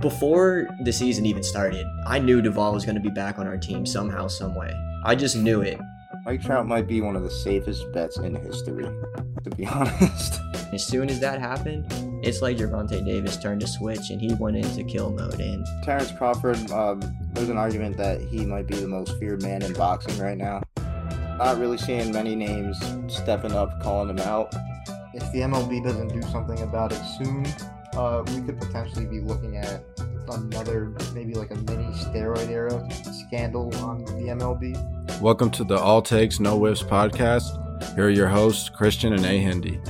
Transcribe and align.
before 0.00 0.68
the 0.82 0.92
season 0.92 1.26
even 1.26 1.42
started, 1.42 1.86
I 2.06 2.18
knew 2.18 2.42
Duvall 2.42 2.72
was 2.72 2.84
going 2.84 2.96
to 2.96 3.00
be 3.00 3.10
back 3.10 3.38
on 3.38 3.46
our 3.46 3.56
team 3.56 3.86
somehow, 3.86 4.26
some 4.26 4.54
way. 4.54 4.74
I 5.04 5.14
just 5.14 5.36
knew 5.36 5.60
it. 5.60 5.78
Mike 6.24 6.42
Trout 6.42 6.66
might 6.66 6.86
be 6.86 7.00
one 7.00 7.16
of 7.16 7.22
the 7.22 7.30
safest 7.30 7.92
bets 7.92 8.18
in 8.18 8.34
history, 8.34 8.84
to 9.42 9.50
be 9.50 9.66
honest. 9.66 10.40
As 10.72 10.86
soon 10.86 11.10
as 11.10 11.20
that 11.20 11.38
happened, 11.38 11.86
it's 12.24 12.42
like 12.42 12.56
Gervonta 12.56 13.04
Davis 13.04 13.36
turned 13.36 13.62
a 13.62 13.66
switch 13.66 14.10
and 14.10 14.20
he 14.20 14.34
went 14.34 14.56
into 14.56 14.82
kill 14.84 15.10
mode. 15.10 15.40
And 15.40 15.66
Terrence 15.84 16.10
Crawford, 16.10 16.70
um, 16.70 17.00
there's 17.32 17.50
an 17.50 17.58
argument 17.58 17.96
that 17.98 18.20
he 18.20 18.44
might 18.44 18.66
be 18.66 18.76
the 18.76 18.88
most 18.88 19.18
feared 19.18 19.42
man 19.42 19.62
in 19.62 19.74
boxing 19.74 20.18
right 20.18 20.38
now. 20.38 20.62
Not 21.36 21.58
really 21.58 21.78
seeing 21.78 22.10
many 22.12 22.34
names 22.34 22.78
stepping 23.06 23.52
up, 23.52 23.82
calling 23.82 24.08
him 24.08 24.20
out. 24.20 24.54
If 25.12 25.30
the 25.32 25.40
MLB 25.40 25.84
doesn't 25.84 26.08
do 26.08 26.22
something 26.22 26.60
about 26.60 26.92
it 26.92 27.02
soon, 27.18 27.44
uh, 27.96 28.24
we 28.34 28.40
could 28.42 28.58
potentially 28.58 29.06
be 29.06 29.20
looking 29.20 29.56
at 29.56 29.84
another, 30.28 30.92
maybe 31.14 31.34
like 31.34 31.50
a 31.52 31.56
mini 31.56 31.84
steroid 31.94 32.48
era 32.48 32.88
scandal 33.26 33.74
on 33.76 34.04
the 34.04 34.32
MLB. 34.32 35.20
Welcome 35.20 35.50
to 35.52 35.64
the 35.64 35.78
All 35.78 36.02
Takes 36.02 36.40
No 36.40 36.58
Whiffs 36.58 36.82
podcast. 36.82 37.60
Here 37.94 38.06
are 38.06 38.10
your 38.10 38.26
hosts, 38.26 38.68
Christian 38.68 39.12
and 39.12 39.24
A. 39.24 39.38
Hindi. 39.38 39.80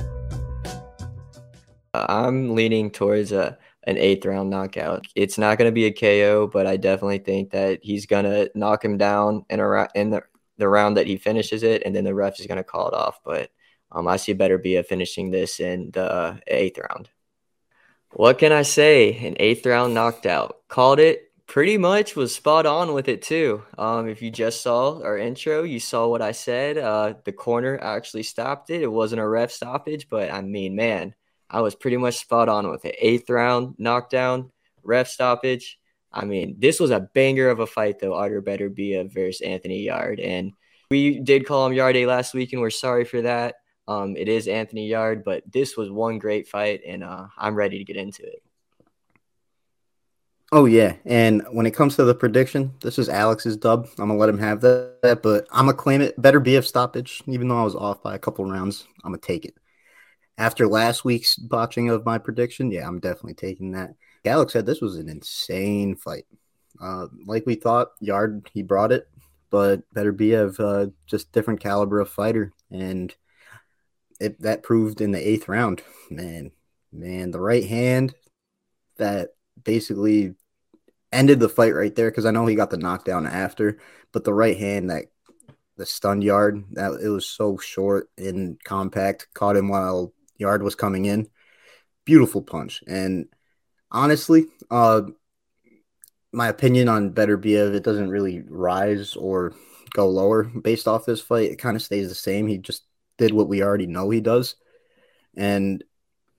I'm 1.95 2.53
leaning 2.53 2.91
towards 2.91 3.31
a 3.31 3.57
an 3.87 3.97
eighth 3.97 4.25
round 4.25 4.49
knockout. 4.49 5.05
It's 5.15 5.37
not 5.37 5.57
going 5.57 5.69
to 5.69 5.73
be 5.73 5.85
a 5.85 5.93
KO, 5.93 6.47
but 6.47 6.67
I 6.67 6.77
definitely 6.77 7.19
think 7.19 7.51
that 7.51 7.79
he's 7.83 8.05
going 8.05 8.25
to 8.25 8.51
knock 8.55 8.83
him 8.83 8.97
down 8.97 9.45
in 9.49 9.59
a 9.59 9.87
in 9.95 10.11
the 10.11 10.23
the 10.57 10.67
round 10.67 10.97
that 10.97 11.07
he 11.07 11.17
finishes 11.17 11.63
it, 11.63 11.81
and 11.85 11.95
then 11.95 12.03
the 12.03 12.13
ref 12.13 12.39
is 12.39 12.47
going 12.47 12.57
to 12.57 12.63
call 12.63 12.87
it 12.87 12.93
off. 12.93 13.19
But 13.23 13.49
um, 13.91 14.07
I 14.07 14.17
see 14.17 14.33
Beterbiev 14.33 14.85
finishing 14.85 15.31
this 15.31 15.59
in 15.59 15.91
the 15.91 16.39
eighth 16.47 16.77
round. 16.77 17.09
What 18.15 18.37
can 18.37 18.53
I 18.53 18.61
say? 18.61 19.17
An 19.27 19.35
eighth 19.41 19.65
round 19.65 19.93
knocked 19.93 20.25
out. 20.25 20.61
Called 20.69 21.01
it 21.01 21.33
pretty 21.47 21.77
much 21.77 22.15
was 22.15 22.33
spot 22.33 22.65
on 22.65 22.93
with 22.93 23.09
it 23.09 23.21
too. 23.21 23.61
Um, 23.77 24.07
if 24.07 24.21
you 24.21 24.31
just 24.31 24.61
saw 24.61 25.03
our 25.03 25.17
intro, 25.17 25.63
you 25.63 25.81
saw 25.81 26.07
what 26.07 26.21
I 26.21 26.31
said. 26.31 26.77
Uh, 26.77 27.15
the 27.25 27.33
corner 27.33 27.77
actually 27.77 28.23
stopped 28.23 28.69
it. 28.69 28.81
It 28.81 28.87
wasn't 28.87 29.19
a 29.19 29.27
ref 29.27 29.51
stoppage, 29.51 30.07
but 30.07 30.31
I 30.31 30.39
mean, 30.39 30.77
man, 30.77 31.13
I 31.49 31.59
was 31.59 31.75
pretty 31.75 31.97
much 31.97 32.15
spot 32.15 32.47
on 32.47 32.71
with 32.71 32.85
it. 32.85 32.95
Eighth 32.99 33.29
round 33.29 33.75
knockdown, 33.79 34.49
ref 34.81 35.09
stoppage. 35.09 35.77
I 36.09 36.23
mean, 36.23 36.55
this 36.57 36.79
was 36.79 36.91
a 36.91 37.09
banger 37.13 37.49
of 37.49 37.59
a 37.59 37.67
fight 37.67 37.99
though. 37.99 38.13
Artur 38.13 38.41
Beterbiev 38.41 39.13
versus 39.13 39.41
Anthony 39.41 39.81
Yarde, 39.83 40.21
and 40.21 40.53
we 40.89 41.19
did 41.19 41.45
call 41.45 41.67
him 41.67 41.73
Yarde 41.73 42.05
last 42.05 42.33
week, 42.33 42.53
and 42.53 42.61
we're 42.61 42.69
sorry 42.69 43.03
for 43.03 43.23
that. 43.23 43.55
Um, 43.87 44.17
it 44.17 44.27
is 44.27 44.47
Anthony 44.47 44.87
Yarde, 44.87 45.23
but 45.23 45.43
this 45.51 45.77
was 45.77 45.91
one 45.91 46.17
great 46.17 46.47
fight, 46.47 46.81
and 46.85 47.03
uh, 47.03 47.27
I'm 47.37 47.55
ready 47.55 47.77
to 47.77 47.83
get 47.83 47.97
into 47.97 48.23
it. 48.23 48.41
Oh 50.51 50.65
yeah, 50.65 50.95
and 51.05 51.43
when 51.51 51.65
it 51.65 51.73
comes 51.75 51.95
to 51.95 52.03
the 52.03 52.15
prediction, 52.15 52.71
this 52.81 52.99
is 52.99 53.09
Alex's 53.09 53.57
dub. 53.57 53.87
I'm 53.97 54.07
gonna 54.07 54.19
let 54.19 54.29
him 54.29 54.37
have 54.37 54.61
that, 54.61 55.19
but 55.21 55.47
I'm 55.51 55.65
gonna 55.65 55.77
claim 55.77 56.01
it. 56.01 56.19
Beterbiev 56.21 56.65
stoppage, 56.65 57.21
even 57.27 57.47
though 57.47 57.59
I 57.59 57.63
was 57.63 57.75
off 57.75 58.01
by 58.01 58.15
a 58.15 58.19
couple 58.19 58.45
rounds. 58.45 58.87
I'm 59.03 59.11
gonna 59.11 59.21
take 59.21 59.45
it. 59.45 59.55
After 60.37 60.67
last 60.67 61.03
week's 61.03 61.35
botching 61.35 61.89
of 61.89 62.05
my 62.05 62.17
prediction, 62.17 62.71
yeah, 62.71 62.87
I'm 62.87 62.99
definitely 62.99 63.35
taking 63.35 63.71
that. 63.71 63.95
Alex 64.23 64.53
said 64.53 64.65
this 64.65 64.81
was 64.81 64.97
an 64.97 65.09
insane 65.09 65.95
fight. 65.95 66.25
Uh, 66.81 67.07
like 67.25 67.45
we 67.45 67.55
thought, 67.55 67.89
Yarde 67.99 68.49
he 68.53 68.61
brought 68.61 68.91
it, 68.91 69.07
but 69.49 69.81
Beterbiev 69.93 70.59
uh, 70.59 70.91
just 71.05 71.31
different 71.31 71.59
caliber 71.59 71.99
of 71.99 72.09
fighter, 72.09 72.53
and 72.71 73.15
it, 74.19 74.41
that 74.41 74.63
proved 74.63 75.01
in 75.01 75.11
the 75.11 75.27
eighth 75.27 75.47
round. 75.47 75.81
Man, 76.09 76.51
man, 76.91 77.31
the 77.31 77.39
right 77.39 77.65
hand 77.65 78.13
that 78.97 79.29
basically 79.63 80.35
ended 81.11 81.39
the 81.39 81.49
fight 81.49 81.73
right 81.73 81.95
there 81.95 82.09
because 82.09 82.25
I 82.25 82.31
know 82.31 82.45
he 82.45 82.55
got 82.55 82.69
the 82.69 82.77
knockdown 82.77 83.25
after, 83.25 83.79
but 84.11 84.23
the 84.23 84.33
right 84.33 84.57
hand 84.57 84.89
that 84.89 85.05
the 85.77 85.85
stunned 85.85 86.23
Yarde 86.23 86.63
that 86.71 86.99
it 87.03 87.09
was 87.09 87.25
so 87.25 87.57
short 87.57 88.09
and 88.17 88.61
compact 88.63 89.27
caught 89.33 89.57
him 89.57 89.67
while 89.67 90.13
Yarde 90.37 90.63
was 90.63 90.75
coming 90.75 91.05
in. 91.05 91.27
Beautiful 92.05 92.41
punch, 92.41 92.83
and 92.87 93.27
honestly, 93.91 94.45
uh, 94.69 95.01
my 96.31 96.49
opinion 96.49 96.87
on 96.87 97.09
Better 97.09 97.37
Beterbiev 97.37 97.73
it 97.73 97.83
doesn't 97.83 98.09
really 98.09 98.43
rise 98.47 99.15
or 99.15 99.53
go 99.93 100.07
lower 100.07 100.43
based 100.43 100.87
off 100.87 101.05
this 101.05 101.21
fight. 101.21 101.51
It 101.51 101.59
kind 101.59 101.75
of 101.75 101.81
stays 101.81 102.09
the 102.09 102.15
same. 102.15 102.47
He 102.47 102.57
just 102.57 102.83
did 103.17 103.33
what 103.33 103.47
we 103.47 103.63
already 103.63 103.87
know 103.87 104.09
he 104.09 104.21
does. 104.21 104.55
And 105.35 105.83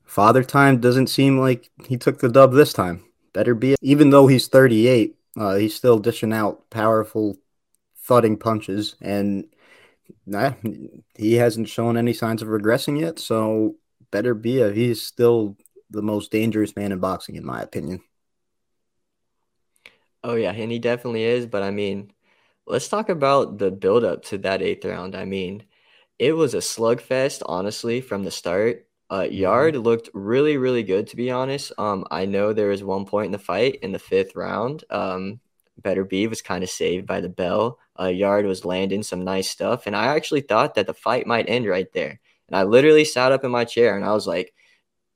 Father 0.04 0.42
Time 0.42 0.80
doesn't 0.80 1.08
seem 1.08 1.38
like 1.38 1.70
he 1.86 1.96
took 1.96 2.18
the 2.18 2.28
dub 2.28 2.52
this 2.52 2.72
time. 2.72 3.04
Beterbiev, 3.34 3.76
even 3.82 4.10
though 4.10 4.26
he's 4.26 4.48
38, 4.48 5.16
uh, 5.38 5.56
he's 5.56 5.74
still 5.74 5.98
dishing 5.98 6.32
out 6.32 6.70
powerful, 6.70 7.36
thudding 7.98 8.38
punches, 8.38 8.96
and 9.02 9.46
nah, 10.24 10.52
he 11.14 11.34
hasn't 11.34 11.68
shown 11.68 11.96
any 11.96 12.12
signs 12.12 12.40
of 12.40 12.48
regressing 12.48 12.98
yet. 12.98 13.18
So 13.18 13.76
Beterbiev, 14.10 14.74
he's 14.74 15.02
still 15.02 15.56
the 15.90 16.02
most 16.02 16.30
dangerous 16.30 16.74
man 16.76 16.92
in 16.92 16.98
boxing, 16.98 17.36
in 17.36 17.44
my 17.44 17.60
opinion. 17.60 18.00
Oh 20.24 20.34
yeah, 20.34 20.52
and 20.52 20.72
he 20.72 20.78
definitely 20.78 21.24
is. 21.24 21.46
But 21.46 21.62
I 21.62 21.70
mean, 21.70 22.12
let's 22.66 22.88
talk 22.88 23.08
about 23.08 23.58
the 23.58 23.70
build 23.70 24.04
up 24.04 24.24
to 24.26 24.38
that 24.38 24.62
eighth 24.62 24.84
round. 24.84 25.14
I 25.14 25.24
mean, 25.24 25.64
it 26.18 26.32
was 26.32 26.54
a 26.54 26.58
slugfest, 26.58 27.42
honestly, 27.46 28.00
from 28.00 28.24
the 28.24 28.30
start. 28.30 28.86
Uh, 29.08 29.20
mm-hmm. 29.22 29.78
Looked 29.78 30.10
really, 30.14 30.56
really 30.56 30.82
good, 30.82 31.06
to 31.08 31.16
be 31.16 31.30
honest. 31.30 31.72
Um, 31.78 32.04
I 32.10 32.24
know 32.24 32.52
there 32.52 32.68
was 32.68 32.82
one 32.82 33.04
point 33.04 33.26
in 33.26 33.32
the 33.32 33.38
fight 33.38 33.78
in 33.82 33.92
the 33.92 33.98
fifth 33.98 34.34
round. 34.34 34.84
Um, 34.90 35.40
Beterbiev 35.80 36.30
was 36.30 36.42
kind 36.42 36.64
of 36.64 36.70
saved 36.70 37.06
by 37.06 37.20
the 37.20 37.28
bell. 37.28 37.78
Uh, 37.98 38.06
Yarde 38.06 38.46
was 38.46 38.64
landing 38.64 39.02
some 39.02 39.24
nice 39.24 39.48
stuff, 39.48 39.86
and 39.86 39.94
I 39.94 40.06
actually 40.06 40.40
thought 40.40 40.74
that 40.74 40.86
the 40.86 40.94
fight 40.94 41.26
might 41.26 41.48
end 41.48 41.66
right 41.66 41.92
there. 41.92 42.18
And 42.48 42.56
I 42.56 42.62
literally 42.62 43.04
sat 43.04 43.32
up 43.32 43.44
in 43.44 43.50
my 43.50 43.64
chair 43.64 43.96
and 43.96 44.04
I 44.04 44.12
was 44.12 44.26
like, 44.26 44.54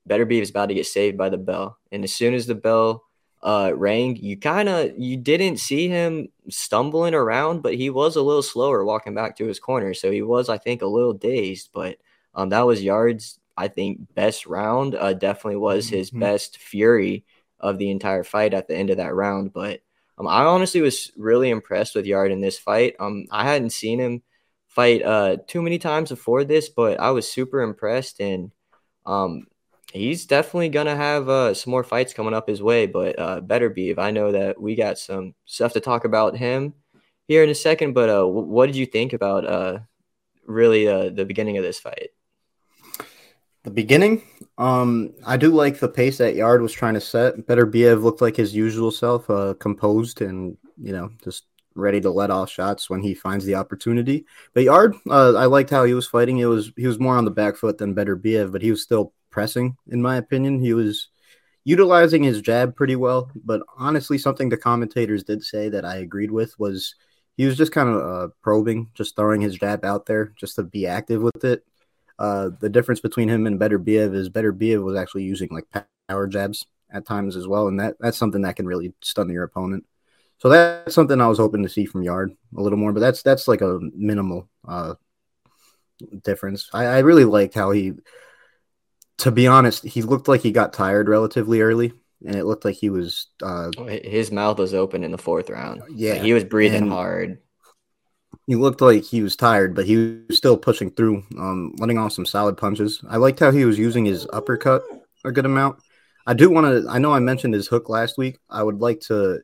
Beterbiev 0.07 0.41
is 0.41 0.49
about 0.49 0.67
to 0.67 0.73
get 0.73 0.85
saved 0.85 1.17
by 1.17 1.29
the 1.29 1.37
bell. 1.37 1.77
And 1.91 2.03
as 2.03 2.13
soon 2.13 2.33
as 2.33 2.45
the 2.45 2.55
bell 2.55 3.03
uh, 3.43 3.71
rang, 3.75 4.15
you 4.17 4.37
kind 4.37 4.69
of 4.69 4.91
you 4.97 5.17
didn't 5.17 5.57
see 5.57 5.87
him 5.87 6.29
stumbling 6.49 7.13
around, 7.13 7.61
but 7.61 7.75
he 7.75 7.89
was 7.89 8.15
a 8.15 8.21
little 8.21 8.43
slower 8.43 8.85
walking 8.85 9.15
back 9.15 9.37
to 9.37 9.47
his 9.47 9.59
corner. 9.59 9.93
So 9.93 10.11
he 10.11 10.21
was, 10.21 10.49
I 10.49 10.57
think, 10.57 10.81
a 10.81 10.87
little 10.87 11.13
dazed. 11.13 11.69
But 11.73 11.97
um, 12.35 12.49
that 12.49 12.61
was 12.61 12.83
Yarde's, 12.83 13.39
I 13.57 13.67
think, 13.67 14.13
best 14.13 14.45
round. 14.45 14.95
Uh, 14.95 15.13
definitely 15.13 15.57
was 15.57 15.89
his 15.89 16.09
mm-hmm. 16.09 16.19
best 16.19 16.57
fury 16.57 17.25
of 17.59 17.77
the 17.77 17.89
entire 17.89 18.23
fight 18.23 18.53
at 18.53 18.67
the 18.67 18.75
end 18.75 18.89
of 18.89 18.97
that 18.97 19.15
round. 19.15 19.53
But 19.53 19.81
um, 20.17 20.27
I 20.27 20.43
honestly 20.43 20.81
was 20.81 21.11
really 21.17 21.49
impressed 21.49 21.95
with 21.95 22.05
Yarde 22.05 22.31
in 22.31 22.41
this 22.41 22.59
fight. 22.59 22.95
Um, 22.99 23.25
I 23.31 23.45
hadn't 23.45 23.71
seen 23.71 23.99
him 23.99 24.21
fight 24.67 25.03
uh 25.03 25.35
too 25.47 25.61
many 25.61 25.77
times 25.77 26.09
before 26.09 26.45
this, 26.45 26.69
but 26.69 26.97
I 26.97 27.11
was 27.11 27.29
super 27.29 27.61
impressed 27.61 28.21
and 28.21 28.51
um 29.05 29.45
he's 29.91 30.25
definitely 30.25 30.69
gonna 30.69 30.95
have 30.95 31.29
uh, 31.29 31.53
some 31.53 31.71
more 31.71 31.83
fights 31.83 32.13
coming 32.13 32.33
up 32.33 32.47
his 32.47 32.61
way, 32.61 32.85
but 32.85 33.17
uh, 33.19 33.41
Beterbiev. 33.41 33.99
I 33.99 34.11
know 34.11 34.31
that 34.31 34.59
we 34.59 34.75
got 34.75 34.97
some 34.97 35.35
stuff 35.45 35.73
to 35.73 35.79
talk 35.79 36.05
about 36.05 36.37
him 36.37 36.73
here 37.31 37.43
in 37.43 37.49
a 37.49 37.55
second. 37.55 37.93
But 37.93 38.09
uh, 38.09 38.27
what 38.27 38.65
did 38.65 38.75
you 38.75 38.85
think 38.85 39.13
about 39.13 39.45
uh, 39.45 39.79
really 40.45 40.87
uh, 40.87 41.09
the 41.09 41.25
beginning 41.25 41.57
of 41.57 41.63
this 41.63 41.79
fight? 41.79 42.09
The 43.63 43.71
beginning, 43.71 44.23
um, 44.57 45.13
I 45.25 45.37
do 45.37 45.51
like 45.51 45.79
the 45.79 45.87
pace 45.87 46.17
that 46.17 46.35
Yarde 46.35 46.63
was 46.63 46.73
trying 46.73 46.95
to 46.95 47.01
set. 47.01 47.45
Better 47.45 47.65
Beterbiev 47.65 48.01
looked 48.01 48.21
like 48.21 48.35
his 48.35 48.55
usual 48.55 48.91
self, 48.91 49.29
uh, 49.29 49.53
composed 49.59 50.21
and 50.21 50.57
you 50.81 50.91
know 50.91 51.11
just 51.23 51.45
ready 51.75 52.01
to 52.01 52.09
let 52.09 52.31
off 52.31 52.49
shots 52.49 52.89
when 52.89 53.01
he 53.01 53.13
finds 53.13 53.45
the 53.45 53.55
opportunity. 53.55 54.25
But 54.53 54.63
Yarde, 54.63 54.95
I 55.09 55.45
liked 55.45 55.69
how 55.69 55.85
he 55.85 55.93
was 55.93 56.07
fighting. 56.07 56.39
It 56.39 56.45
was 56.45 56.71
he 56.75 56.87
was 56.87 56.99
more 56.99 57.15
on 57.15 57.25
the 57.25 57.31
back 57.31 57.55
foot 57.55 57.77
than 57.77 57.93
Better 57.93 58.17
Beterbiev, 58.17 58.51
but 58.51 58.61
he 58.63 58.71
was 58.71 58.81
still 58.81 59.13
pressing, 59.31 59.77
in 59.89 60.01
my 60.01 60.17
opinion. 60.17 60.59
He 60.59 60.73
was 60.73 61.09
utilizing 61.63 62.23
his 62.23 62.41
jab 62.41 62.75
pretty 62.75 62.95
well, 62.95 63.31
but 63.45 63.61
honestly, 63.77 64.17
something 64.17 64.49
the 64.49 64.57
commentators 64.57 65.23
did 65.23 65.43
say 65.43 65.69
that 65.69 65.85
I 65.85 65.97
agreed 65.97 66.31
with 66.31 66.57
was 66.59 66.95
he 67.37 67.45
was 67.45 67.57
just 67.57 67.71
kind 67.71 67.89
of 67.89 67.95
uh, 67.95 68.27
probing, 68.41 68.89
just 68.93 69.15
throwing 69.15 69.41
his 69.41 69.55
jab 69.55 69.85
out 69.85 70.05
there 70.05 70.33
just 70.37 70.55
to 70.55 70.63
be 70.63 70.85
active 70.85 71.21
with 71.21 71.43
it. 71.43 71.65
Uh, 72.19 72.51
the 72.59 72.69
difference 72.69 72.99
between 72.99 73.29
him 73.29 73.47
and 73.47 73.59
Beterbiev 73.59 74.13
is 74.13 74.29
Beterbiev 74.29 74.83
was 74.83 74.95
actually 74.95 75.23
using 75.23 75.49
like 75.51 75.65
power 76.07 76.27
jabs 76.27 76.65
at 76.91 77.05
times 77.05 77.35
as 77.35 77.47
well, 77.47 77.67
and 77.67 77.79
that 77.79 77.95
that's 77.99 78.17
something 78.17 78.41
that 78.43 78.55
can 78.55 78.67
really 78.67 78.93
stun 79.01 79.29
your 79.29 79.43
opponent. 79.43 79.85
So 80.37 80.49
that's 80.49 80.93
something 80.93 81.21
I 81.21 81.27
was 81.27 81.37
hoping 81.37 81.63
to 81.63 81.69
see 81.69 81.85
from 81.85 82.03
Yarde 82.03 82.35
a 82.57 82.61
little 82.61 82.77
more, 82.77 82.93
but 82.93 82.99
that's 82.99 83.21
that's 83.21 83.47
like 83.47 83.61
a 83.61 83.79
minimal 83.95 84.49
uh, 84.67 84.95
difference. 86.23 86.69
I, 86.73 86.85
I 86.85 86.99
really 86.99 87.25
liked 87.25 87.53
how 87.53 87.71
he 87.71 87.93
to 89.21 89.31
be 89.31 89.47
honest, 89.47 89.83
he 89.85 90.01
looked 90.01 90.27
like 90.27 90.41
he 90.41 90.51
got 90.51 90.73
tired 90.73 91.07
relatively 91.07 91.61
early, 91.61 91.93
and 92.25 92.35
it 92.35 92.45
looked 92.45 92.65
like 92.65 92.75
he 92.75 92.89
was. 92.89 93.27
Uh, 93.41 93.71
His 93.87 94.31
mouth 94.31 94.57
was 94.57 94.73
open 94.73 95.03
in 95.03 95.11
the 95.11 95.17
fourth 95.17 95.49
round. 95.49 95.83
Yeah, 95.89 96.15
he 96.15 96.33
was 96.33 96.43
breathing 96.43 96.87
hard. 96.87 97.39
He 98.47 98.55
looked 98.55 98.81
like 98.81 99.03
he 99.03 99.21
was 99.21 99.35
tired, 99.35 99.75
but 99.75 99.85
he 99.85 100.23
was 100.27 100.37
still 100.37 100.57
pushing 100.57 100.91
through, 100.91 101.23
um, 101.37 101.75
letting 101.77 101.97
off 101.97 102.13
some 102.13 102.25
solid 102.25 102.57
punches. 102.57 103.01
I 103.07 103.17
liked 103.17 103.39
how 103.39 103.51
he 103.51 103.65
was 103.65 103.77
using 103.77 104.05
his 104.05 104.27
uppercut 104.33 104.83
a 105.23 105.31
good 105.31 105.45
amount. 105.45 105.77
I 106.25 106.33
do 106.33 106.49
want 106.49 106.65
to. 106.65 106.89
I 106.89 106.97
know 106.97 107.13
I 107.13 107.19
mentioned 107.19 107.53
his 107.53 107.67
hook 107.67 107.89
last 107.89 108.17
week. 108.17 108.37
I 108.49 108.63
would 108.63 108.79
like 108.79 109.01
to 109.01 109.41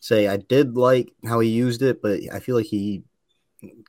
say 0.00 0.26
I 0.28 0.38
did 0.38 0.76
like 0.76 1.12
how 1.26 1.40
he 1.40 1.50
used 1.50 1.82
it, 1.82 2.00
but 2.00 2.20
I 2.32 2.40
feel 2.40 2.56
like 2.56 2.66
he 2.66 3.04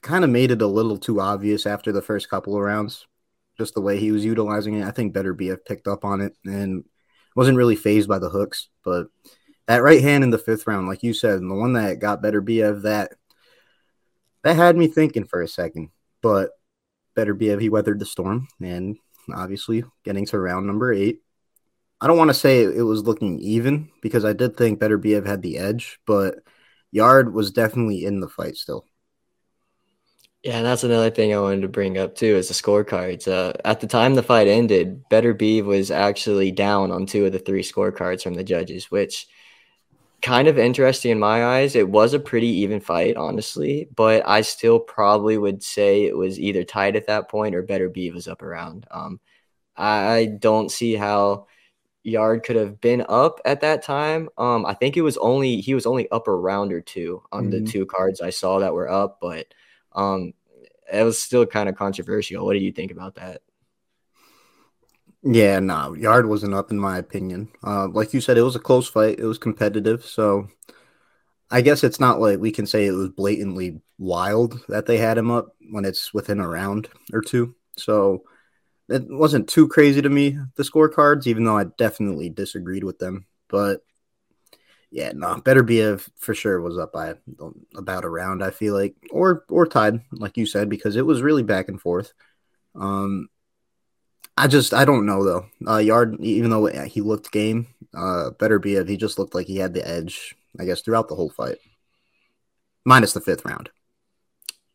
kind 0.01 0.23
of 0.23 0.29
made 0.29 0.51
it 0.51 0.61
a 0.61 0.67
little 0.67 0.97
too 0.97 1.21
obvious 1.21 1.65
after 1.65 1.91
the 1.91 2.01
first 2.01 2.29
couple 2.29 2.55
of 2.55 2.61
rounds. 2.61 3.05
Just 3.59 3.75
the 3.75 3.81
way 3.81 3.99
he 3.99 4.11
was 4.11 4.25
utilizing 4.25 4.75
it. 4.75 4.87
I 4.87 4.91
think 4.91 5.13
Beterbiev 5.13 5.65
picked 5.65 5.87
up 5.87 6.03
on 6.03 6.21
it 6.21 6.35
and 6.45 6.83
wasn't 7.35 7.57
really 7.57 7.75
phased 7.75 8.09
by 8.09 8.17
the 8.17 8.29
hooks. 8.29 8.69
But 8.83 9.07
that 9.67 9.83
right 9.83 10.01
hand 10.01 10.23
in 10.23 10.31
the 10.31 10.39
fifth 10.39 10.65
round, 10.65 10.87
like 10.87 11.03
you 11.03 11.13
said, 11.13 11.39
and 11.39 11.51
the 11.51 11.55
one 11.55 11.73
that 11.73 11.99
got 11.99 12.23
Beterbiev, 12.23 12.83
that 12.83 13.11
that 14.43 14.55
had 14.55 14.75
me 14.75 14.87
thinking 14.87 15.25
for 15.25 15.41
a 15.41 15.47
second. 15.47 15.89
But 16.21 16.51
Beterbiev, 17.15 17.61
he 17.61 17.69
weathered 17.69 17.99
the 17.99 18.05
storm 18.05 18.47
and 18.61 18.97
obviously 19.31 19.83
getting 20.03 20.25
to 20.25 20.39
round 20.39 20.65
number 20.65 20.91
eight 20.91 21.21
I 22.01 22.07
don't 22.07 22.17
want 22.17 22.29
to 22.29 22.33
say 22.33 22.63
it 22.63 22.81
was 22.83 23.03
looking 23.03 23.39
even 23.39 23.89
because 24.01 24.23
I 24.23 24.33
did 24.33 24.55
think 24.55 24.79
Beterbiev 24.79 25.25
had 25.25 25.41
the 25.41 25.57
edge, 25.57 25.99
but 26.05 26.35
Yarde 26.91 27.33
was 27.33 27.51
definitely 27.51 28.05
in 28.05 28.21
the 28.21 28.29
fight 28.29 28.55
still. 28.55 28.85
Yeah, 30.43 30.61
that's 30.61 30.85
another 30.85 31.09
thing 31.09 31.33
I 31.33 31.39
wanted 31.39 31.61
to 31.63 31.67
bring 31.67 31.97
up 31.97 32.15
too 32.15 32.35
is 32.37 32.47
the 32.47 32.53
scorecards. 32.53 33.27
Uh, 33.27 33.53
at 33.65 33.81
the 33.81 33.87
time 33.87 34.15
the 34.15 34.23
fight 34.23 34.47
ended, 34.47 35.03
Beterbiev 35.09 35.65
was 35.65 35.91
actually 35.91 36.51
down 36.51 36.91
on 36.91 37.05
two 37.05 37.25
of 37.25 37.33
the 37.33 37.39
three 37.39 37.61
scorecards 37.61 38.23
from 38.23 38.35
the 38.35 38.43
judges, 38.43 38.89
which 38.89 39.27
kind 40.21 40.47
of 40.47 40.57
interesting 40.57 41.11
in 41.11 41.19
my 41.19 41.45
eyes. 41.45 41.75
It 41.75 41.89
was 41.89 42.13
a 42.13 42.19
pretty 42.19 42.47
even 42.47 42.79
fight, 42.79 43.17
honestly, 43.17 43.89
but 43.95 44.23
I 44.27 44.41
still 44.41 44.79
probably 44.79 45.37
would 45.37 45.61
say 45.61 46.05
it 46.05 46.15
was 46.17 46.39
either 46.39 46.63
tied 46.63 46.95
at 46.95 47.07
that 47.07 47.29
point 47.29 47.53
or 47.53 47.63
Beterbiev 47.63 48.13
was 48.13 48.27
up 48.29 48.41
around. 48.41 48.87
Um, 48.91 49.19
I 49.75 50.37
don't 50.39 50.71
see 50.71 50.95
how 50.95 51.47
Yarde 52.03 52.43
could 52.43 52.55
have 52.55 52.79
been 52.79 53.05
up 53.09 53.39
at 53.45 53.61
that 53.61 53.83
time. 53.83 54.29
Um, 54.37 54.65
I 54.65 54.73
think 54.73 54.95
it 54.97 55.01
was 55.01 55.17
only 55.17 55.61
he 55.61 55.73
was 55.73 55.85
only 55.85 56.09
up 56.11 56.27
a 56.27 56.35
round 56.35 56.71
or 56.73 56.81
two 56.81 57.23
on 57.31 57.49
mm-hmm. 57.49 57.65
the 57.65 57.71
two 57.71 57.85
cards 57.85 58.21
I 58.21 58.29
saw 58.29 58.59
that 58.59 58.73
were 58.73 58.89
up, 58.89 59.19
but 59.21 59.47
um, 59.93 60.33
it 60.91 61.03
was 61.03 61.21
still 61.21 61.45
kind 61.45 61.69
of 61.69 61.75
controversial. 61.75 62.45
What 62.45 62.53
do 62.53 62.59
you 62.59 62.71
think 62.71 62.91
about 62.91 63.15
that? 63.15 63.41
Yeah, 65.21 65.59
no, 65.59 65.93
Yarde 65.93 66.27
wasn't 66.27 66.53
up 66.53 66.71
in 66.71 66.79
my 66.79 66.97
opinion. 66.97 67.49
Uh, 67.63 67.89
like 67.89 68.13
you 68.13 68.21
said, 68.21 68.37
it 68.37 68.43
was 68.43 68.55
a 68.55 68.59
close 68.59 68.87
fight. 68.87 69.19
It 69.19 69.25
was 69.25 69.37
competitive, 69.37 70.05
so 70.05 70.47
I 71.51 71.61
guess 71.61 71.83
it's 71.83 71.99
not 71.99 72.21
like 72.21 72.39
we 72.39 72.51
can 72.51 72.65
say 72.65 72.85
it 72.85 72.91
was 72.91 73.09
blatantly 73.09 73.81
wild 73.97 74.63
that 74.69 74.85
they 74.85 74.97
had 74.97 75.17
him 75.17 75.29
up 75.29 75.55
when 75.71 75.83
it's 75.83 76.13
within 76.13 76.39
a 76.39 76.47
round 76.47 76.87
or 77.11 77.21
two. 77.21 77.55
So 77.77 78.23
it 78.87 79.03
wasn't 79.07 79.49
too 79.49 79.67
crazy 79.67 80.01
to 80.01 80.09
me 80.09 80.37
the 80.55 80.63
scorecards, 80.63 81.27
even 81.27 81.43
though 81.43 81.57
I 81.57 81.65
definitely 81.77 82.29
disagreed 82.29 82.83
with 82.83 82.99
them. 82.99 83.25
But 83.49 83.81
yeah, 84.91 85.11
no, 85.13 85.35
Beterbiev 85.35 86.09
for 86.17 86.33
sure 86.33 86.61
was 86.61 86.77
up 86.77 86.93
by 86.93 87.15
about 87.75 88.05
a 88.05 88.09
round. 88.09 88.43
I 88.43 88.49
feel 88.49 88.73
like, 88.73 88.95
or 89.11 89.43
or 89.49 89.67
tied, 89.67 90.01
like 90.11 90.35
you 90.37 90.45
said, 90.45 90.69
because 90.69 90.95
it 90.95 91.05
was 91.05 91.21
really 91.21 91.43
back 91.43 91.67
and 91.69 91.79
forth. 91.79 92.13
Um, 92.75 93.29
I 94.35 94.47
just 94.47 94.73
I 94.73 94.85
don't 94.85 95.05
know 95.05 95.23
though. 95.23 95.45
Uh, 95.67 95.77
Yarde, 95.77 96.19
even 96.21 96.49
though 96.49 96.65
he 96.65 97.01
looked 97.01 97.31
game, 97.31 97.67
uh, 97.93 98.31
Beterbiev 98.37 98.89
he 98.89 98.97
just 98.97 99.19
looked 99.19 99.35
like 99.35 99.47
he 99.47 99.57
had 99.57 99.73
the 99.73 99.87
edge. 99.87 100.35
I 100.59 100.65
guess 100.65 100.81
throughout 100.81 101.07
the 101.07 101.15
whole 101.15 101.29
fight, 101.29 101.57
minus 102.83 103.13
the 103.13 103.21
fifth 103.21 103.45
round. 103.45 103.69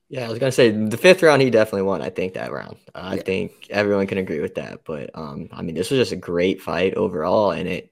Yeah, 0.09 0.27
I 0.27 0.29
was 0.29 0.39
gonna 0.39 0.53
say 0.53 0.71
the 0.71 0.97
fifth 0.97 1.23
round 1.23 1.43
he 1.43 1.51
definitely 1.51 1.83
won. 1.83 2.03
I 2.03 2.11
think 2.11 2.35
that 2.35 2.53
round. 2.53 2.77
I 2.95 3.17
yeah. 3.17 3.23
think 3.23 3.67
everyone 3.71 4.07
can 4.07 4.19
agree 4.19 4.41
with 4.41 4.55
that. 4.55 4.85
But 4.85 5.11
um, 5.15 5.49
I 5.51 5.63
mean, 5.63 5.75
this 5.75 5.91
was 5.91 5.99
just 5.99 6.13
a 6.13 6.17
great 6.17 6.63
fight 6.63 6.95
overall, 6.95 7.51
and 7.51 7.67
it 7.67 7.91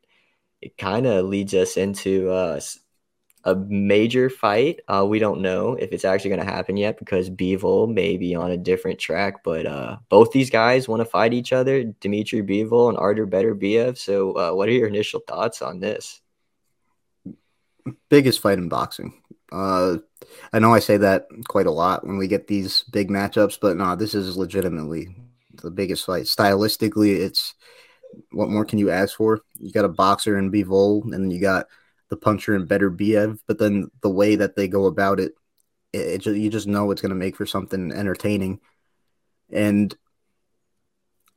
it 0.62 0.78
kind 0.78 1.06
of 1.06 1.26
leads 1.26 1.52
us 1.54 1.76
into 1.76 2.30
uh, 2.30 2.60
a 3.44 3.56
major 3.56 4.30
fight. 4.30 4.80
Uh, 4.86 5.04
we 5.06 5.18
don't 5.18 5.40
know 5.40 5.74
if 5.74 5.92
it's 5.92 6.04
actually 6.04 6.30
going 6.30 6.46
to 6.46 6.52
happen 6.52 6.76
yet 6.76 6.98
because 6.98 7.28
Bivol 7.28 7.92
may 7.92 8.16
be 8.16 8.34
on 8.36 8.52
a 8.52 8.56
different 8.56 9.00
track. 9.00 9.42
But 9.42 9.66
uh, 9.66 9.96
both 10.08 10.30
these 10.30 10.50
guys 10.50 10.88
want 10.88 11.00
to 11.00 11.04
fight 11.04 11.34
each 11.34 11.52
other, 11.52 11.82
Dimitri 11.84 12.42
Bivol 12.42 12.88
and 12.88 12.96
Artur 12.96 13.26
Beterbiev. 13.26 13.98
So, 13.98 14.32
uh, 14.32 14.54
what 14.54 14.68
are 14.68 14.72
your 14.72 14.88
initial 14.88 15.20
thoughts 15.26 15.60
on 15.60 15.80
this? 15.80 16.20
Biggest 18.08 18.40
fight 18.40 18.58
in 18.58 18.68
boxing. 18.68 19.20
Uh, 19.50 19.96
I 20.52 20.60
know 20.60 20.72
I 20.72 20.78
say 20.78 20.96
that 20.98 21.26
quite 21.48 21.66
a 21.66 21.72
lot 21.72 22.06
when 22.06 22.16
we 22.16 22.28
get 22.28 22.46
these 22.46 22.84
big 22.84 23.10
matchups, 23.10 23.58
but 23.60 23.76
no, 23.76 23.96
this 23.96 24.14
is 24.14 24.36
legitimately 24.36 25.08
the 25.62 25.70
biggest 25.70 26.06
fight. 26.06 26.24
Stylistically, 26.24 27.18
it's 27.18 27.54
what 28.30 28.48
more 28.48 28.64
can 28.64 28.78
you 28.78 28.90
ask 28.90 29.16
for? 29.16 29.40
You 29.58 29.72
got 29.72 29.84
a 29.84 29.88
boxer 29.88 30.38
in 30.38 30.50
Bivol, 30.50 31.12
and 31.14 31.32
you 31.32 31.40
got 31.40 31.66
the 32.08 32.16
puncher 32.16 32.54
in 32.54 32.66
Beterbiev, 32.66 33.38
but 33.46 33.58
then 33.58 33.90
the 34.02 34.10
way 34.10 34.36
that 34.36 34.56
they 34.56 34.68
go 34.68 34.86
about 34.86 35.20
it, 35.20 35.32
it, 35.92 35.98
it 35.98 36.18
just, 36.18 36.36
you 36.36 36.50
just 36.50 36.66
know 36.66 36.90
it's 36.90 37.02
going 37.02 37.10
to 37.10 37.16
make 37.16 37.36
for 37.36 37.46
something 37.46 37.92
entertaining. 37.92 38.60
And 39.50 39.94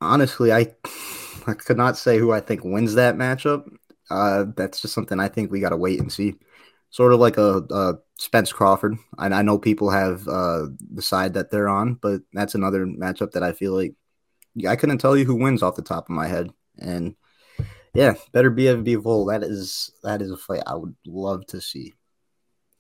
honestly, 0.02 0.52
I 0.52 0.74
I 1.48 1.54
could 1.54 1.78
not 1.78 1.98
say 1.98 2.18
who 2.18 2.32
I 2.32 2.40
think 2.40 2.64
wins 2.64 2.96
that 2.96 3.16
matchup. 3.16 3.68
Uh, 4.10 4.46
that's 4.56 4.82
just 4.82 4.94
something 4.94 5.20
I 5.20 5.28
think 5.28 5.52
we 5.52 5.60
got 5.60 5.70
to 5.70 5.78
wait 5.78 6.00
and 6.00 6.12
see 6.12 6.36
sort 6.90 7.14
of 7.14 7.20
like 7.20 7.38
a, 7.38 7.62
a 7.72 7.96
Spence 8.18 8.54
Crawford. 8.54 8.98
And 9.18 9.36
I 9.36 9.42
know 9.42 9.60
people 9.60 9.90
have 9.90 10.28
uh, 10.28 10.68
the 10.94 11.02
side 11.02 11.34
that 11.34 11.52
they're 11.52 11.68
on, 11.68 11.96
but 11.96 12.22
that's 12.34 12.56
another 12.56 12.86
matchup 12.86 13.32
that 13.32 13.44
I 13.44 13.52
feel 13.52 13.74
like 13.74 13.96
I 14.68 14.76
couldn't 14.76 15.00
tell 15.00 15.18
you 15.18 15.26
who 15.26 15.36
wins 15.36 15.62
off 15.62 15.76
the 15.76 15.82
top 15.82 16.06
of 16.06 16.16
my 16.16 16.28
head. 16.28 16.52
And 16.80 17.16
yeah, 17.94 18.16
Beterbiev 18.34 18.84
Bivol. 18.86 19.32
That 19.32 19.44
is 19.44 19.92
that 20.04 20.22
is 20.22 20.32
a 20.32 20.38
fight 20.38 20.64
I 20.66 20.76
would 20.76 20.96
love 21.06 21.46
to 21.48 21.62
see. 21.62 21.94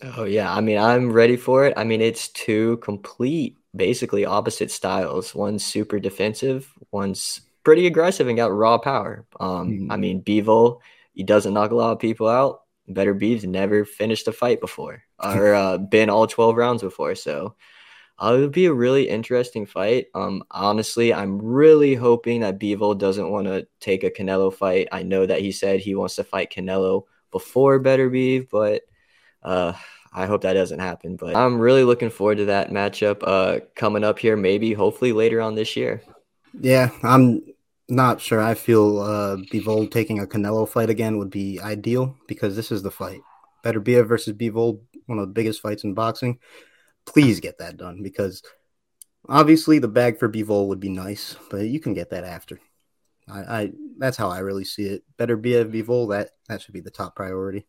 Oh 0.01 0.25
yeah, 0.25 0.53
I 0.53 0.62
mean 0.62 0.77
I'm 0.77 1.12
ready 1.12 1.38
for 1.38 1.65
it. 1.65 1.74
I 1.77 1.83
mean 1.83 2.01
it's 2.01 2.30
two 2.30 2.77
complete, 2.77 3.57
basically 3.75 4.25
opposite 4.25 4.71
styles. 4.71 5.33
One's 5.33 5.65
super 5.65 6.00
defensive, 6.00 6.71
one's 6.92 7.42
pretty 7.63 7.88
aggressive 7.88 8.27
and 8.27 8.38
got 8.38 8.53
raw 8.53 8.77
power. 8.77 9.25
Um, 9.39 9.71
mm-hmm. 9.71 9.92
I 9.92 9.98
mean 9.98 10.21
Bivol, 10.21 10.80
he 11.13 11.24
doesn't 11.24 11.53
knock 11.53 11.71
a 11.71 11.75
lot 11.75 11.91
of 11.91 12.00
people 12.00 12.27
out 12.27 12.62
Beterbiev's 12.89 13.45
never 13.45 13.86
finished 13.86 14.27
a 14.27 14.31
fight 14.31 14.59
before 14.59 15.03
or 15.24 15.53
uh, 15.53 15.77
been 15.77 16.09
all 16.09 16.27
12 16.27 16.56
rounds 16.56 16.81
before. 16.81 17.15
So 17.15 17.56
uh, 18.21 18.33
it 18.35 18.39
would 18.39 18.51
be 18.51 18.65
a 18.65 18.73
really 18.73 19.09
interesting 19.09 19.65
fight. 19.65 20.07
Um, 20.15 20.44
honestly, 20.51 21.13
I'm 21.13 21.38
really 21.39 21.95
hoping 21.95 22.41
that 22.41 22.59
Bivol 22.59 22.97
doesn't 22.97 23.29
want 23.29 23.47
to 23.47 23.67
take 23.79 24.03
a 24.03 24.12
Canelo 24.12 24.53
fight. 24.53 24.88
I 24.91 25.03
know 25.03 25.25
that 25.25 25.41
he 25.41 25.51
said 25.51 25.79
he 25.79 25.95
wants 25.95 26.15
to 26.15 26.23
fight 26.23 26.51
Canelo 26.51 27.03
before 27.31 27.81
Beterbiev, 27.81 28.50
but 28.50 28.84
uh, 29.43 29.74
I 30.13 30.25
hope 30.27 30.43
that 30.43 30.53
doesn't 30.53 30.79
happen. 30.79 31.17
But 31.17 31.36
I'm 31.36 31.60
really 31.60 31.84
looking 31.84 32.10
forward 32.10 32.38
to 32.38 32.45
that 32.45 32.72
matchup 32.72 33.22
uh, 33.22 33.60
coming 33.75 34.05
up 34.05 34.17
here, 34.17 34.38
maybe 34.38 34.72
hopefully 34.72 35.12
later 35.12 35.41
on 35.41 35.55
this 35.55 35.75
year. 35.75 36.01
Yeah, 36.57 36.91
I'm 37.03 37.41
not 37.89 38.22
sure. 38.22 38.41
I 38.41 38.53
feel 38.53 39.00
uh, 39.00 39.38
taking 39.91 40.19
a 40.19 40.25
Canelo 40.25 40.67
fight 40.67 40.89
again 40.89 41.17
would 41.17 41.29
be 41.29 41.60
ideal 41.60 42.15
because 42.27 42.55
this 42.55 42.72
is 42.72 42.81
the 42.81 42.91
fight. 42.91 43.19
Better 43.62 43.81
Beterbiev 43.81 44.07
versus 44.07 44.34
Bivol, 44.34 44.79
one 45.07 45.19
of 45.19 45.27
the 45.27 45.34
biggest 45.34 45.62
fights 45.62 45.84
in 45.84 45.93
boxing. 45.93 46.39
Please 47.05 47.39
get 47.39 47.59
that 47.59 47.77
done 47.77 48.01
because 48.03 48.41
obviously 49.27 49.79
the 49.79 49.88
bag 49.88 50.19
for 50.19 50.29
Bivol 50.29 50.67
would 50.67 50.79
be 50.79 50.89
nice, 50.89 51.35
but 51.50 51.62
you 51.62 51.79
can 51.79 51.93
get 51.93 52.09
that 52.09 52.24
after. 52.24 52.59
I, 53.27 53.39
I 53.39 53.71
that's 53.97 54.17
how 54.17 54.29
I 54.29 54.39
really 54.39 54.65
see 54.65 54.85
it. 54.85 55.03
Beterbiev 55.17 55.71
Bivol, 55.71 56.09
that 56.09 56.31
that 56.47 56.62
should 56.62 56.74
be 56.74 56.81
the 56.81 56.91
top 56.91 57.15
priority. 57.15 57.65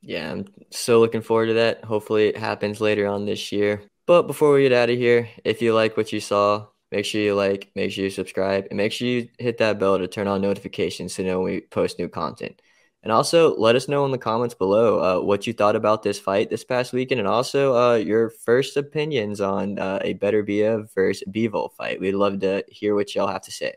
Yeah, 0.00 0.32
I'm 0.32 0.46
so 0.70 0.98
looking 0.98 1.22
forward 1.22 1.46
to 1.46 1.54
that. 1.54 1.84
Hopefully 1.84 2.26
it 2.26 2.36
happens 2.36 2.80
later 2.80 3.06
on 3.06 3.24
this 3.24 3.52
year. 3.52 3.82
But 4.06 4.22
before 4.22 4.52
we 4.52 4.62
get 4.62 4.72
out 4.72 4.90
of 4.90 4.98
here, 4.98 5.28
if 5.44 5.62
you 5.62 5.74
like 5.74 5.96
what 5.96 6.12
you 6.12 6.18
saw, 6.18 6.66
Make 6.92 7.06
sure 7.06 7.22
you 7.22 7.34
like, 7.34 7.70
make 7.74 7.90
sure 7.90 8.04
you 8.04 8.10
subscribe, 8.10 8.66
and 8.70 8.76
make 8.76 8.92
sure 8.92 9.08
you 9.08 9.28
hit 9.38 9.56
that 9.58 9.78
bell 9.78 9.98
to 9.98 10.06
turn 10.06 10.28
on 10.28 10.42
notifications 10.42 11.14
to 11.14 11.24
know 11.24 11.40
when 11.40 11.54
we 11.54 11.60
post 11.62 11.98
new 11.98 12.06
content. 12.06 12.60
And 13.02 13.10
also, 13.10 13.56
let 13.56 13.74
us 13.74 13.88
know 13.88 14.04
in 14.04 14.12
the 14.12 14.18
comments 14.18 14.54
below 14.54 15.00
uh, 15.00 15.24
what 15.24 15.46
you 15.46 15.52
thought 15.52 15.74
about 15.74 16.04
this 16.04 16.20
fight 16.20 16.50
this 16.50 16.62
past 16.62 16.92
weekend, 16.92 17.18
and 17.18 17.28
also 17.28 17.74
uh, 17.76 17.94
your 17.96 18.30
first 18.30 18.76
opinions 18.76 19.40
on 19.40 19.78
uh, 19.78 19.98
a 20.02 20.14
Beterbiev 20.14 20.94
versus 20.94 21.24
Bivol 21.28 21.72
fight. 21.72 21.98
We'd 21.98 22.12
love 22.12 22.38
to 22.40 22.64
hear 22.68 22.94
what 22.94 23.12
y'all 23.14 23.26
have 23.26 23.42
to 23.42 23.50
say. 23.50 23.74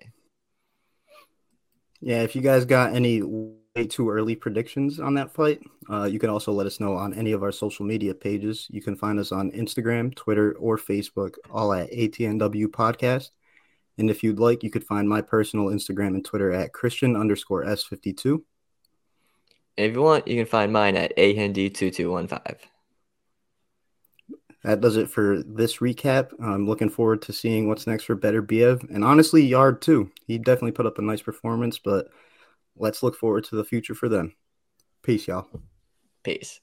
Yeah, 2.01 2.22
if 2.22 2.36
you 2.36 2.41
guys 2.41 2.65
got 2.65 2.94
any 2.94 3.24
way 3.24 3.88
too 3.89 4.12
early 4.12 4.36
predictions 4.36 5.00
on 5.00 5.15
that 5.15 5.34
fight, 5.34 5.60
uh, 5.89 6.03
you 6.03 6.20
can 6.20 6.29
also 6.29 6.51
let 6.51 6.67
us 6.67 6.79
know 6.79 6.94
on 6.94 7.12
any 7.15 7.32
of 7.32 7.41
our 7.41 7.51
social 7.51 7.84
media 7.84 8.13
pages. 8.13 8.67
You 8.70 8.82
can 8.82 8.96
find 8.96 9.20
us 9.20 9.32
on 9.32 9.51
Instagram, 9.53 10.13
Twitter, 10.13 10.53
or 10.60 10.77
Facebook, 10.77 11.34
all 11.50 11.74
at 11.74 11.91
ATNW 11.91 12.67
Podcast. 12.67 13.32
And 13.98 14.12
if 14.12 14.22
you'd 14.22 14.39
like, 14.39 14.62
you 14.62 14.70
could 14.70 14.84
find 14.84 15.10
my 15.10 15.22
personal 15.22 15.67
Instagram 15.67 16.10
and 16.10 16.24
Twitter 16.24 16.51
at 16.51 16.74
Christian 16.74 17.15
underscore 17.15 17.65
S52. 17.65 18.44
If 19.77 19.94
you 19.94 20.01
want, 20.01 20.27
you 20.27 20.38
can 20.38 20.46
find 20.46 20.72
mine 20.72 20.96
at 20.96 21.15
ahendy2215. 21.17 22.58
That 24.63 24.82
does 24.82 24.98
it 24.98 25.10
for 25.10 25.44
this 25.44 25.77
recap. 25.77 26.32
I'm 26.41 26.65
looking 26.65 26.89
forward 26.89 27.22
to 27.24 27.34
seeing 27.34 27.67
what's 27.67 27.86
next 27.86 28.05
for 28.05 28.15
Beterbiev. 28.15 28.89
And 28.89 29.03
honestly, 29.03 29.46
Yarde 29.46 29.82
too. 29.82 30.12
He 30.25 30.39
definitely 30.39 30.72
put 30.72 30.88
up 30.88 30.98
a 30.98 31.03
nice 31.03 31.22
performance, 31.22 31.77
but 31.77 32.08
let's 32.75 33.03
look 33.03 33.15
forward 33.15 33.44
to 33.46 33.58
the 33.58 33.63
future 33.63 33.94
for 33.94 34.10
them. 34.10 34.34
Peace, 35.03 35.27
y'all. 35.27 35.48
Peace. 36.24 36.62